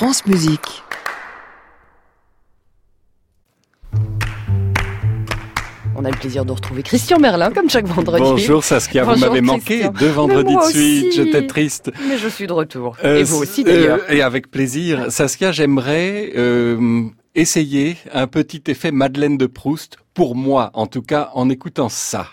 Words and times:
France 0.00 0.24
Musique. 0.24 0.82
On 5.94 6.06
a 6.06 6.10
le 6.10 6.16
plaisir 6.16 6.46
de 6.46 6.52
retrouver 6.52 6.82
Christian 6.82 7.18
Merlin, 7.18 7.50
comme 7.52 7.68
chaque 7.68 7.84
vendredi. 7.84 8.22
Bonjour 8.22 8.64
Saskia, 8.64 9.04
vous 9.04 9.20
m'avez 9.20 9.42
manqué 9.42 9.90
deux 9.90 10.08
vendredis 10.08 10.56
de 10.56 10.62
suite, 10.62 11.12
j'étais 11.12 11.46
triste. 11.46 11.92
Mais 12.08 12.16
je 12.16 12.28
suis 12.28 12.46
de 12.46 12.52
retour. 12.54 12.96
et 13.02 13.06
euh, 13.06 13.24
vous 13.24 13.42
aussi 13.42 13.62
d'ailleurs. 13.62 13.98
Euh, 14.08 14.14
et 14.14 14.22
avec 14.22 14.50
plaisir. 14.50 15.12
Saskia, 15.12 15.52
j'aimerais 15.52 16.32
euh, 16.34 17.02
essayer 17.34 17.98
un 18.14 18.26
petit 18.26 18.62
effet 18.68 18.92
Madeleine 18.92 19.36
de 19.36 19.44
Proust, 19.44 19.98
pour 20.14 20.34
moi 20.34 20.70
en 20.72 20.86
tout 20.86 21.02
cas, 21.02 21.28
en 21.34 21.50
écoutant 21.50 21.90
ça. 21.90 22.26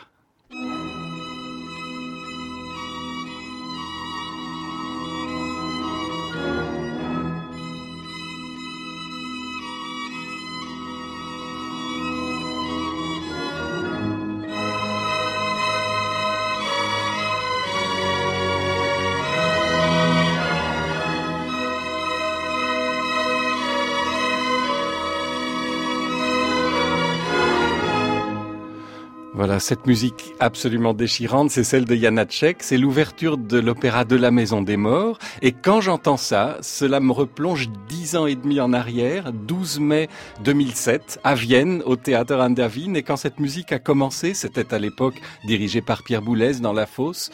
Voilà, 29.38 29.60
cette 29.60 29.86
musique 29.86 30.34
absolument 30.40 30.96
déchirante, 30.96 31.52
c'est 31.52 31.64
celle 31.64 31.86
de 31.86 31.94
Janacek, 31.96 32.64
c'est 32.64 32.80
l'ouverture 32.80 33.38
de 33.38 33.60
l'opéra 33.60 34.04
de 34.04 34.16
la 34.16 34.32
Maison 34.32 34.64
des 34.64 34.78
Morts. 34.78 35.20
Et 35.44 35.52
quand 35.52 35.80
j'entends 35.80 36.18
ça, 36.18 36.58
cela 36.62 37.00
me 37.00 37.12
replonge 37.12 37.70
dix 37.88 38.16
ans 38.16 38.26
et 38.26 38.34
demi 38.34 38.60
en 38.60 38.74
arrière, 38.74 39.32
12 39.32 39.80
mai 39.80 40.10
2007, 40.44 41.20
à 41.24 41.36
Vienne, 41.36 41.84
au 41.86 41.96
théâtre 41.96 42.34
an 42.34 42.52
Et 42.96 43.04
quand 43.04 43.16
cette 43.16 43.40
musique 43.40 43.72
a 43.72 43.78
commencé, 43.78 44.34
c'était 44.34 44.74
à 44.74 44.80
l'époque 44.80 45.22
dirigé 45.46 45.82
par 45.82 46.02
Pierre 46.02 46.24
Boulez 46.24 46.56
dans 46.60 46.74
La 46.74 46.88
Fosse, 46.88 47.30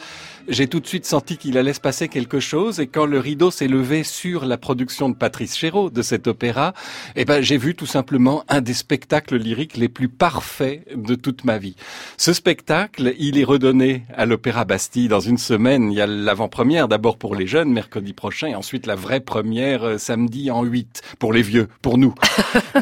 j'ai 0.46 0.68
tout 0.68 0.80
de 0.80 0.86
suite 0.86 1.06
senti 1.06 1.38
qu'il 1.38 1.56
allait 1.56 1.72
se 1.72 1.80
passer 1.80 2.08
quelque 2.08 2.38
chose. 2.38 2.78
Et 2.78 2.86
quand 2.86 3.06
le 3.06 3.18
rideau 3.18 3.50
s'est 3.50 3.66
levé 3.66 4.04
sur 4.04 4.44
la 4.44 4.58
production 4.58 5.08
de 5.08 5.14
Patrice 5.14 5.56
Chéreau 5.56 5.88
de 5.88 6.02
cet 6.02 6.26
opéra, 6.26 6.74
eh 7.16 7.24
ben, 7.24 7.40
j'ai 7.40 7.56
vu 7.56 7.74
tout 7.74 7.86
simplement 7.86 8.44
un 8.48 8.60
des 8.60 8.74
spectacles 8.74 9.36
lyriques 9.36 9.78
les 9.78 9.88
plus 9.88 10.10
parfaits 10.10 10.86
de 10.94 11.14
toute 11.14 11.44
ma 11.44 11.56
vie. 11.56 11.76
Ce 12.16 12.32
spectacle, 12.32 13.14
il 13.18 13.38
est 13.38 13.44
redonné 13.44 14.04
à 14.16 14.26
l'Opéra 14.26 14.64
Bastille 14.64 15.08
dans 15.08 15.20
une 15.20 15.38
semaine. 15.38 15.90
Il 15.90 15.96
y 15.96 16.00
a 16.00 16.06
l'avant-première 16.06 16.88
d'abord 16.88 17.18
pour 17.18 17.34
les 17.34 17.46
jeunes 17.46 17.72
mercredi 17.72 18.12
prochain 18.12 18.48
et 18.48 18.54
ensuite 18.54 18.86
la 18.86 18.94
vraie 18.94 19.20
première 19.20 19.84
euh, 19.84 19.98
samedi 19.98 20.50
en 20.50 20.62
8 20.62 21.02
pour 21.18 21.32
les 21.32 21.42
vieux, 21.42 21.68
pour 21.82 21.98
nous. 21.98 22.14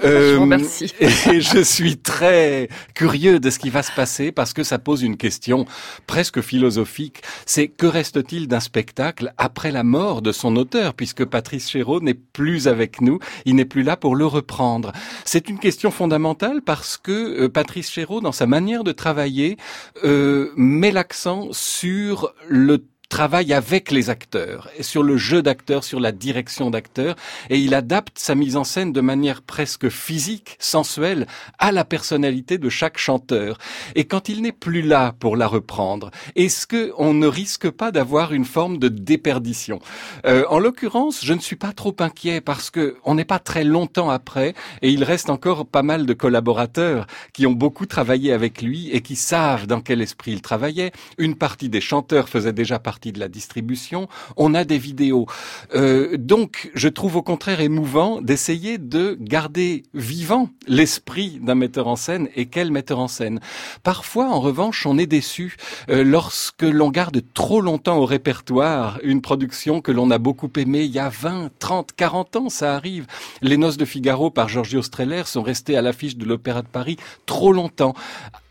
euh, 0.04 0.30
je 0.32 0.36
vous 0.36 0.42
remercie. 0.42 0.92
et 1.00 1.40
je 1.40 1.62
suis 1.62 1.98
très 1.98 2.68
curieux 2.94 3.40
de 3.40 3.50
ce 3.50 3.58
qui 3.58 3.70
va 3.70 3.82
se 3.82 3.92
passer 3.92 4.32
parce 4.32 4.52
que 4.52 4.62
ça 4.62 4.78
pose 4.78 5.02
une 5.02 5.16
question 5.16 5.66
presque 6.06 6.40
philosophique. 6.40 7.22
C'est 7.46 7.68
que 7.68 7.86
reste-t-il 7.86 8.48
d'un 8.48 8.60
spectacle 8.60 9.32
après 9.38 9.72
la 9.72 9.82
mort 9.82 10.22
de 10.22 10.32
son 10.32 10.56
auteur 10.56 10.94
puisque 10.94 11.24
Patrice 11.24 11.70
Chéreau 11.70 12.00
n'est 12.00 12.14
plus 12.14 12.68
avec 12.68 13.00
nous, 13.00 13.18
il 13.44 13.56
n'est 13.56 13.64
plus 13.64 13.82
là 13.82 13.96
pour 13.96 14.16
le 14.16 14.26
reprendre? 14.26 14.92
C'est 15.24 15.48
une 15.48 15.58
question 15.58 15.90
fondamentale 15.90 16.62
parce 16.62 16.96
que 16.96 17.44
euh, 17.44 17.48
Patrice 17.48 17.90
Chéreau, 17.90 18.20
dans 18.20 18.32
sa 18.32 18.46
manière 18.46 18.84
de 18.84 18.92
travailler 19.02 19.56
euh, 20.04 20.52
met 20.56 20.92
l'accent 20.92 21.48
sur 21.50 22.32
le 22.48 22.78
travaille 23.12 23.52
avec 23.52 23.90
les 23.90 24.08
acteurs, 24.08 24.70
sur 24.80 25.02
le 25.02 25.18
jeu 25.18 25.42
d'acteurs, 25.42 25.84
sur 25.84 26.00
la 26.00 26.12
direction 26.12 26.70
d'acteurs, 26.70 27.14
et 27.50 27.58
il 27.58 27.74
adapte 27.74 28.18
sa 28.18 28.34
mise 28.34 28.56
en 28.56 28.64
scène 28.64 28.90
de 28.90 29.02
manière 29.02 29.42
presque 29.42 29.90
physique, 29.90 30.56
sensuelle, 30.58 31.26
à 31.58 31.72
la 31.72 31.84
personnalité 31.84 32.56
de 32.56 32.70
chaque 32.70 32.96
chanteur. 32.96 33.58
Et 33.96 34.04
quand 34.06 34.30
il 34.30 34.40
n'est 34.40 34.58
plus 34.66 34.80
là 34.80 35.12
pour 35.20 35.36
la 35.36 35.46
reprendre, 35.46 36.10
est-ce 36.36 36.66
que 36.66 36.94
on 36.96 37.12
ne 37.12 37.26
risque 37.26 37.68
pas 37.68 37.90
d'avoir 37.92 38.32
une 38.32 38.46
forme 38.46 38.78
de 38.78 38.88
déperdition? 38.88 39.78
Euh, 40.24 40.44
En 40.48 40.58
l'occurrence, 40.58 41.22
je 41.22 41.34
ne 41.34 41.40
suis 41.40 41.56
pas 41.66 41.74
trop 41.74 41.94
inquiet 41.98 42.40
parce 42.40 42.70
que 42.70 42.96
on 43.04 43.14
n'est 43.14 43.26
pas 43.26 43.40
très 43.40 43.64
longtemps 43.64 44.08
après, 44.08 44.54
et 44.80 44.88
il 44.88 45.04
reste 45.04 45.28
encore 45.28 45.66
pas 45.66 45.82
mal 45.82 46.06
de 46.06 46.14
collaborateurs 46.14 47.06
qui 47.34 47.46
ont 47.46 47.58
beaucoup 47.64 47.84
travaillé 47.84 48.32
avec 48.32 48.62
lui 48.62 48.88
et 48.90 49.02
qui 49.02 49.16
savent 49.16 49.66
dans 49.66 49.82
quel 49.82 50.00
esprit 50.00 50.32
il 50.32 50.40
travaillait. 50.40 50.92
Une 51.18 51.34
partie 51.34 51.68
des 51.68 51.82
chanteurs 51.82 52.30
faisait 52.30 52.54
déjà 52.54 52.78
partie 52.78 53.01
de 53.10 53.18
la 53.18 53.28
distribution, 53.28 54.08
on 54.36 54.54
a 54.54 54.64
des 54.64 54.78
vidéos. 54.78 55.26
Euh, 55.74 56.16
donc, 56.16 56.70
je 56.74 56.88
trouve 56.88 57.16
au 57.16 57.22
contraire 57.22 57.60
émouvant 57.60 58.20
d'essayer 58.20 58.78
de 58.78 59.16
garder 59.20 59.82
vivant 59.94 60.50
l'esprit 60.68 61.40
d'un 61.42 61.56
metteur 61.56 61.88
en 61.88 61.96
scène 61.96 62.28
et 62.36 62.46
quel 62.46 62.70
metteur 62.70 63.00
en 63.00 63.08
scène? 63.08 63.40
Parfois, 63.82 64.28
en 64.28 64.40
revanche, 64.40 64.86
on 64.86 64.98
est 64.98 65.06
déçu 65.06 65.56
euh, 65.88 66.04
lorsque 66.04 66.62
l'on 66.62 66.90
garde 66.90 67.22
trop 67.34 67.60
longtemps 67.60 67.98
au 67.98 68.06
répertoire 68.06 69.00
une 69.02 69.22
production 69.22 69.80
que 69.80 69.90
l'on 69.90 70.10
a 70.10 70.18
beaucoup 70.18 70.50
aimée 70.56 70.82
il 70.84 70.90
y 70.90 70.98
a 70.98 71.08
20, 71.08 71.50
30, 71.58 71.92
40 71.92 72.36
ans, 72.36 72.48
ça 72.48 72.74
arrive. 72.74 73.06
Les 73.40 73.56
Noces 73.56 73.76
de 73.78 73.84
Figaro 73.84 74.30
par 74.30 74.48
Giorgio 74.48 74.82
Streller 74.82 75.22
sont 75.24 75.42
restées 75.42 75.76
à 75.76 75.82
l'affiche 75.82 76.16
de 76.16 76.24
l'Opéra 76.24 76.62
de 76.62 76.68
Paris 76.68 76.96
trop 77.26 77.52
longtemps. 77.52 77.94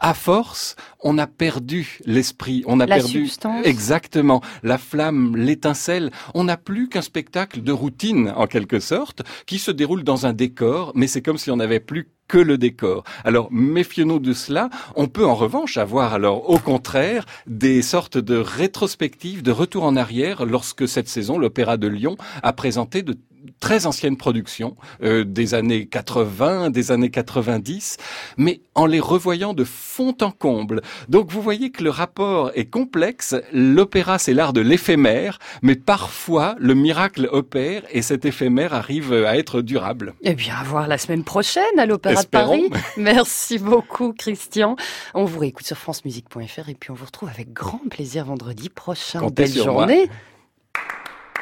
À 0.04 0.16
force, 0.16 0.76
on 1.02 1.20
a 1.20 1.28
perdu 1.28 2.00
l'esprit, 2.06 2.64
on 2.66 2.80
a 2.80 2.88
la 2.88 2.96
perdu 2.96 3.28
substance. 3.28 3.64
exactement 3.68 4.42
la 4.64 4.80
flamme, 4.80 5.38
l'étincelle. 5.38 6.10
On 6.34 6.46
n'a 6.46 6.58
plus 6.58 6.90
qu'un 6.90 7.04
spectacle 7.04 7.62
de 7.62 7.72
routine, 7.72 8.34
en 8.36 8.48
quelque 8.48 8.80
sorte, 8.80 9.22
qui 9.46 9.60
se 9.60 9.70
déroule 9.70 10.04
dans 10.04 10.26
un 10.26 10.34
décor, 10.34 10.92
mais 10.96 11.06
c'est 11.06 11.22
comme 11.22 11.38
si 11.38 11.52
on 11.52 11.58
n'avait 11.58 11.80
plus 11.80 12.10
que 12.28 12.40
le 12.40 12.58
décor. 12.58 13.04
Alors 13.24 13.50
méfions-nous 13.52 14.18
de 14.18 14.34
cela. 14.34 14.72
On 14.96 15.08
peut 15.08 15.26
en 15.26 15.36
revanche 15.36 15.78
avoir 15.78 16.16
alors 16.16 16.50
au 16.50 16.58
contraire 16.58 17.28
des 17.46 17.84
sortes 17.84 18.18
de 18.18 18.38
rétrospectives, 18.38 19.44
de 19.44 19.52
retour 19.52 19.84
en 19.84 19.96
arrière 19.96 20.46
lorsque 20.46 20.88
cette 20.88 21.10
saison 21.10 21.38
l'Opéra 21.38 21.78
de 21.78 21.88
Lyon 21.88 22.16
a 22.42 22.54
présenté 22.54 23.04
de 23.04 23.18
très 23.62 23.86
anciennes 23.86 24.18
productions 24.18 24.76
euh, 25.04 25.24
des 25.24 25.54
années 25.54 25.86
80, 25.86 26.72
des 26.72 26.92
années 26.92 27.12
90, 27.12 27.96
mais 28.36 28.60
en 28.76 28.86
les 28.86 29.00
revoyant 29.00 29.54
de 29.54 29.64
fond 29.64 30.16
en 30.22 30.32
comble. 30.32 30.82
Donc 31.08 31.32
vous 31.32 31.42
voyez 31.42 31.72
que 31.72 31.84
le 31.84 31.90
rapport 31.90 32.52
est 32.56 32.66
complexe. 32.66 33.36
L'opéra, 33.54 34.20
c'est 34.20 34.34
l'art 34.34 34.52
de 34.52 34.60
l'éphémère, 34.60 35.40
mais 35.62 35.76
parfois 35.76 36.56
le 36.60 36.74
miracle 36.74 37.30
opère 37.32 37.84
et 37.92 38.02
cet 38.02 38.26
éphémère 38.26 38.74
arrive 38.74 39.14
à 39.14 39.38
être 39.38 39.62
durable. 39.62 40.16
Eh 40.24 40.34
bien, 40.34 40.56
à 40.56 40.64
voir 40.64 40.88
la 40.88 40.98
semaine 40.98 41.24
prochaine 41.24 41.64
à 41.78 41.86
l'Opéra 41.86 42.24
de 42.24 42.28
Paris. 42.28 42.70
Merci 42.98 43.60
beaucoup, 43.60 44.14
Christian. 44.14 44.76
On 45.14 45.26
vous 45.26 45.40
réécoute 45.40 45.66
sur 45.66 45.78
francemusique.fr 45.78 46.68
et 46.70 46.76
puis 46.76 46.92
on 46.92 46.96
vous 46.96 47.06
retrouve 47.06 47.30
avec 47.30 47.54
grand 47.54 47.82
plaisir 47.90 48.26
vendredi 48.26 48.70
prochain. 48.70 49.20
Comptez 49.20 49.44
Belle 49.44 49.54
journée. 49.54 50.06
moi. 50.08 50.16